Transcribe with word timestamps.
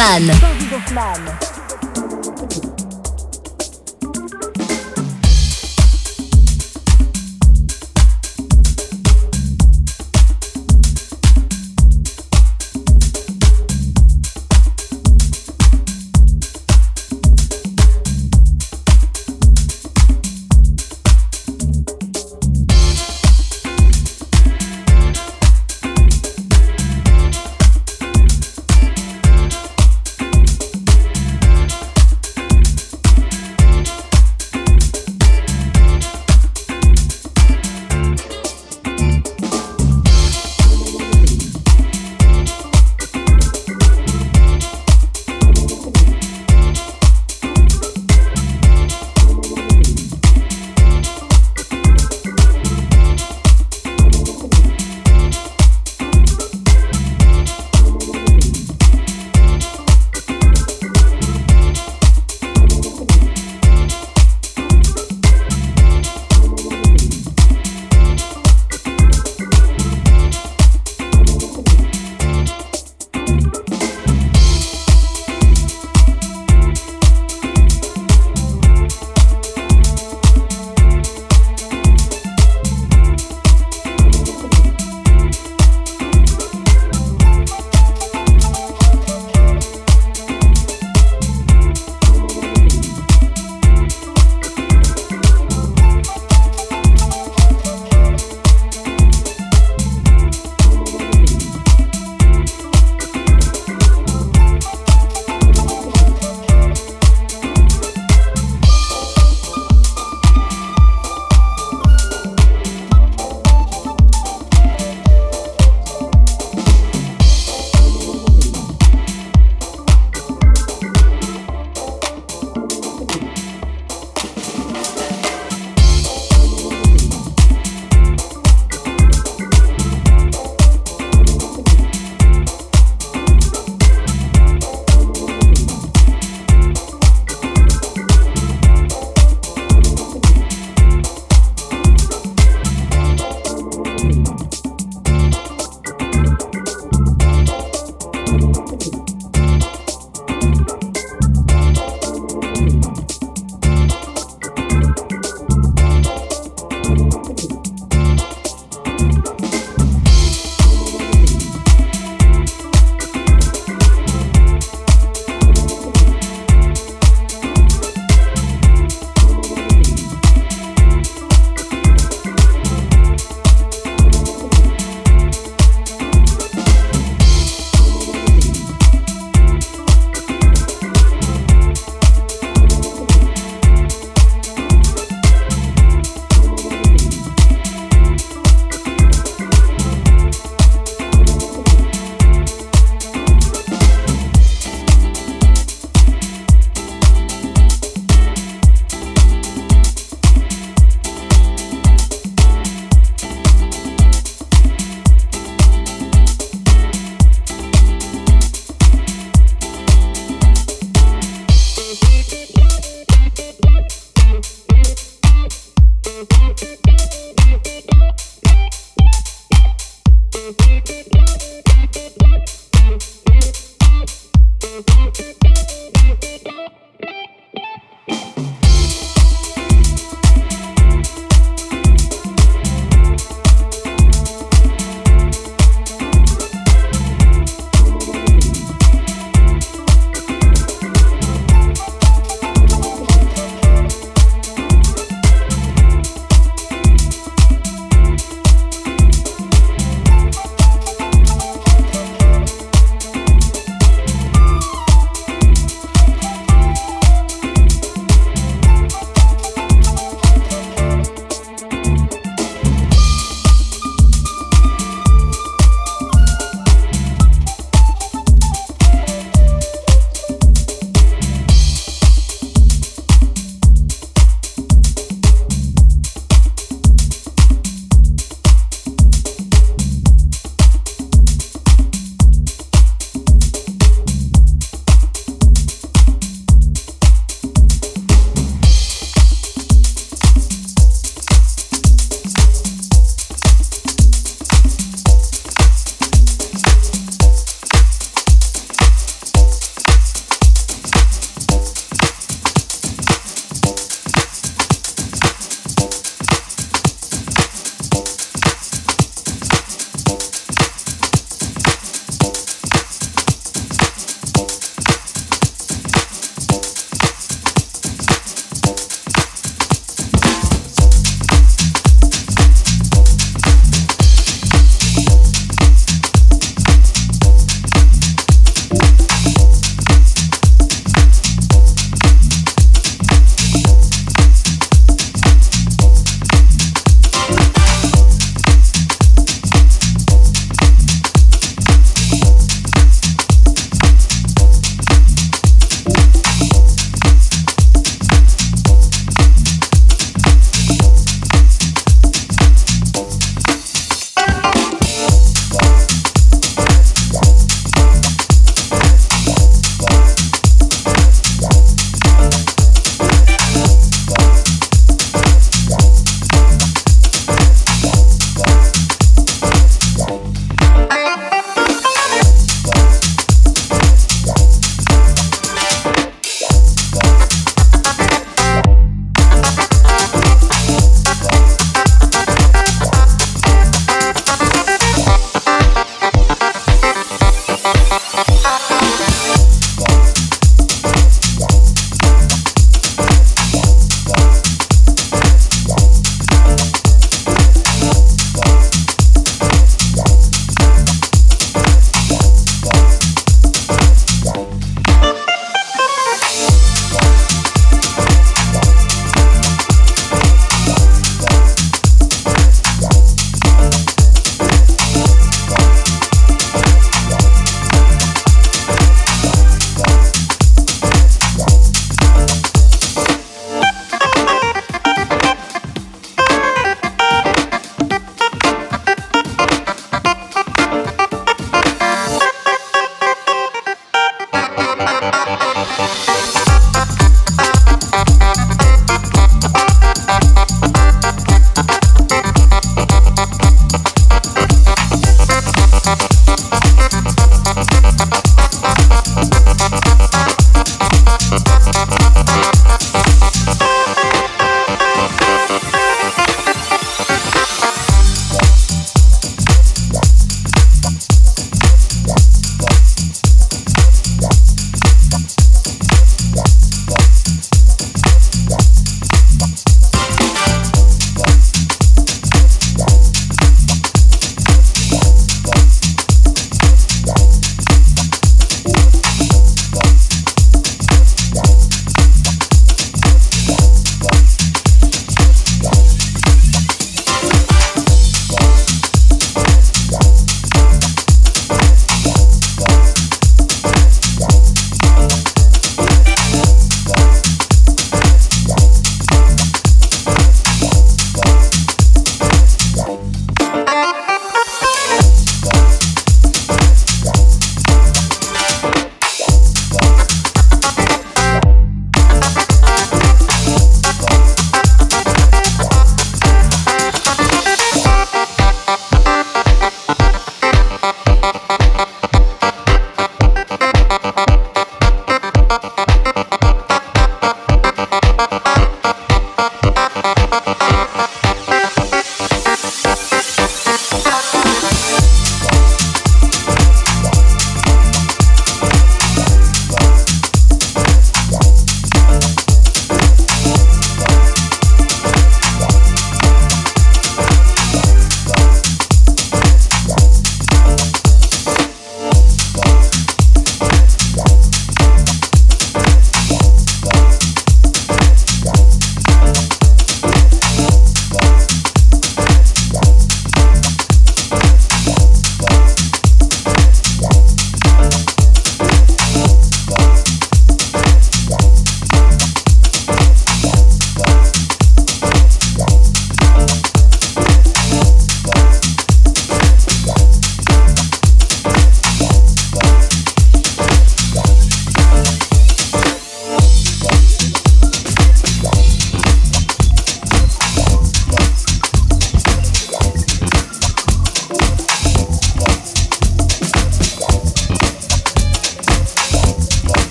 David 0.00 0.49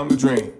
down 0.00 0.08
the 0.08 0.16
drain. 0.16 0.59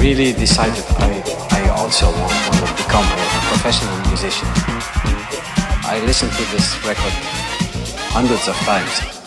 Really 0.00 0.32
decided 0.32 0.84
I, 0.98 1.22
I 1.50 1.68
also 1.70 2.06
want, 2.06 2.32
want 2.48 2.66
to 2.66 2.82
become 2.82 3.04
a 3.04 3.40
professional 3.52 3.96
musician. 4.08 4.48
I 5.84 6.02
listened 6.06 6.32
to 6.32 6.44
this 6.52 6.74
record 6.86 7.12
hundreds 8.12 8.48
of 8.48 8.56
times. 8.64 9.19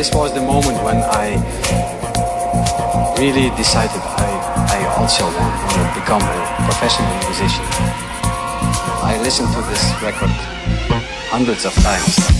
This 0.00 0.14
was 0.14 0.32
the 0.32 0.40
moment 0.40 0.82
when 0.82 0.96
I 0.96 1.36
really 3.18 3.54
decided 3.54 4.00
I, 4.00 4.30
I 4.72 4.96
also 4.96 5.24
want 5.24 5.54
to 5.76 6.00
become 6.00 6.22
a 6.22 6.38
professional 6.64 7.12
musician. 7.28 7.66
I 9.04 9.20
listened 9.20 9.52
to 9.52 9.60
this 9.68 9.84
record 10.02 10.32
hundreds 11.28 11.66
of 11.66 11.74
times. 11.84 12.39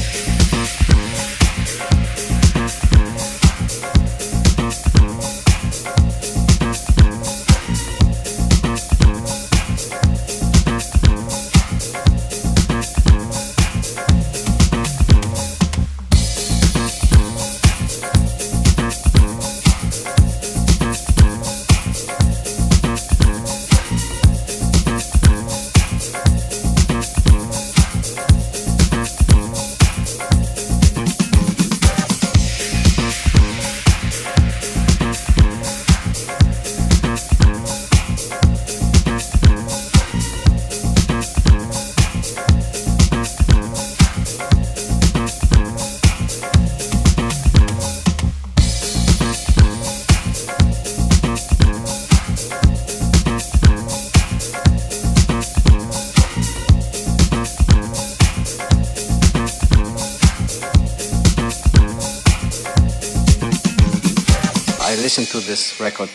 Record 65.81 66.11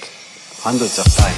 hundreds 0.61 0.99
of 0.99 1.05
times. 1.05 1.34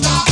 Stop. 0.00 0.27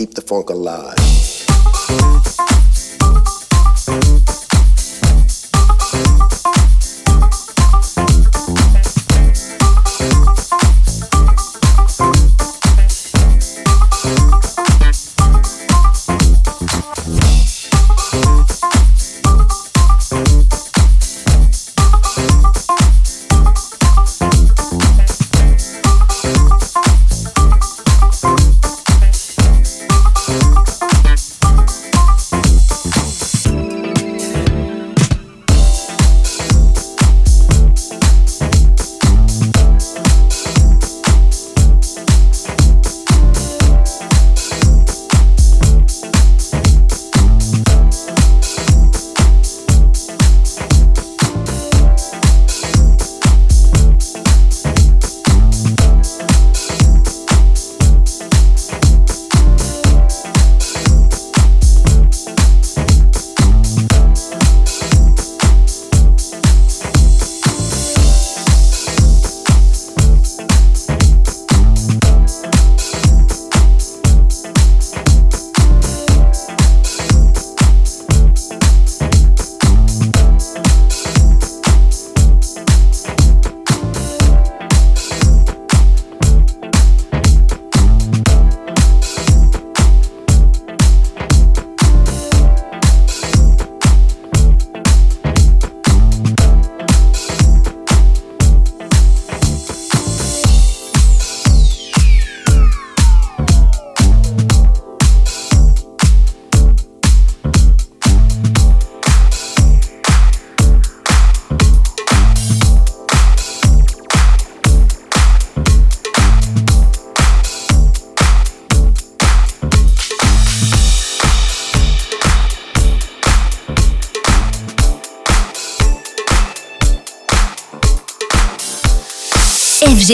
keep 0.00 0.14
the 0.14 0.22
funk 0.22 0.48
alive. 0.48 0.96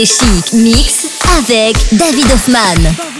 Chic 0.04 0.52
Mix 0.52 1.06
avec 1.38 1.76
David 1.92 2.26
Hoffman. 2.34 3.15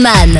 Man. 0.00 0.39